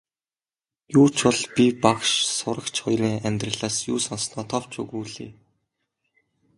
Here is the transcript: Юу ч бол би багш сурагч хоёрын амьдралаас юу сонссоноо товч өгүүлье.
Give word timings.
Юу 0.99 1.07
ч 1.17 1.17
бол 1.25 1.39
би 1.55 1.65
багш 1.83 2.09
сурагч 2.37 2.75
хоёрын 2.83 3.23
амьдралаас 3.27 3.75
юу 3.93 3.99
сонссоноо 4.07 4.45
товч 4.51 4.71
өгүүлье. 4.81 5.27